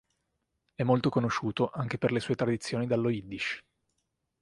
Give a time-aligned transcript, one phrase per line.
[0.73, 3.59] È molto conosciuto anche per le sue traduzioni dallo Yiddish.